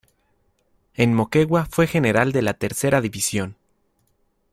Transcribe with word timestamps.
En 0.95 1.13
Moquegua 1.13 1.67
fue 1.67 1.85
General 1.85 2.31
de 2.31 2.41
la 2.41 2.55
Tercera 2.55 3.01
División. 3.01 3.55